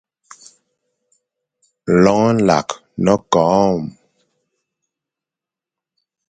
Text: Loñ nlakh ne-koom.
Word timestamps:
Loñ 2.03 2.23
nlakh 2.41 2.73
ne-koom. 3.03 3.83